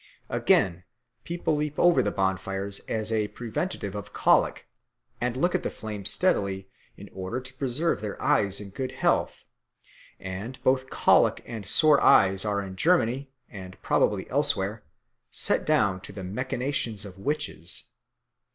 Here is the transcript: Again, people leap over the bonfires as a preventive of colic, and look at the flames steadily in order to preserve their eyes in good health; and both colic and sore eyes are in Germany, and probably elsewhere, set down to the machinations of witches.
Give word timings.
Again, 0.29 0.83
people 1.25 1.55
leap 1.55 1.77
over 1.77 2.01
the 2.01 2.09
bonfires 2.09 2.79
as 2.89 3.11
a 3.11 3.27
preventive 3.27 3.93
of 3.93 4.13
colic, 4.13 4.67
and 5.21 5.37
look 5.37 5.53
at 5.53 5.61
the 5.61 5.69
flames 5.69 6.09
steadily 6.09 6.67
in 6.97 7.07
order 7.13 7.39
to 7.39 7.53
preserve 7.53 8.01
their 8.01 8.19
eyes 8.19 8.59
in 8.59 8.71
good 8.71 8.93
health; 8.93 9.45
and 10.19 10.57
both 10.63 10.89
colic 10.89 11.43
and 11.45 11.67
sore 11.67 12.01
eyes 12.01 12.43
are 12.45 12.63
in 12.63 12.75
Germany, 12.75 13.29
and 13.47 13.79
probably 13.83 14.27
elsewhere, 14.31 14.81
set 15.29 15.65
down 15.67 16.01
to 16.01 16.11
the 16.11 16.23
machinations 16.23 17.05
of 17.05 17.19
witches. 17.19 17.89